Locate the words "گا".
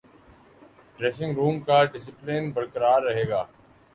3.29-3.43